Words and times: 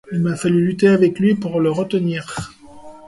Il 0.11 0.19
m’a 0.19 0.35
fallu 0.35 0.65
lutter 0.65 0.87
avec 0.87 1.19
lui 1.19 1.35
pour 1.35 1.59
le 1.59 1.69
retenir. 1.69 2.51